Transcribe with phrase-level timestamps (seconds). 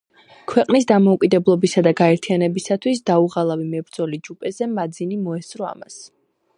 [0.51, 6.01] ქვეყნის დამოუკიდებლობისა და გაერთიანებისათვის დაუღალავი მებრძოლი ჯუზეპე მაძინი მოესწრო ამას.